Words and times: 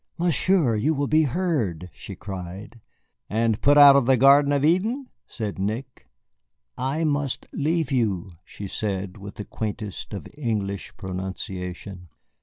"Monsieur! 0.17 0.75
you 0.75 0.95
will 0.95 1.05
be 1.05 1.25
heard," 1.25 1.91
she 1.93 2.15
cried. 2.15 2.81
"And 3.29 3.61
put 3.61 3.77
out 3.77 3.95
of 3.95 4.07
the 4.07 4.17
Garden 4.17 4.51
of 4.51 4.65
Eden," 4.65 5.09
said 5.27 5.59
Nick. 5.59 6.07
"I 6.75 7.03
must 7.03 7.45
leave 7.53 7.91
you," 7.91 8.31
she 8.43 8.65
said, 8.65 9.19
with 9.19 9.35
the 9.35 9.45
quaintest 9.45 10.15
of 10.15 10.25
English 10.33 10.97
pronunciation. 10.97 12.09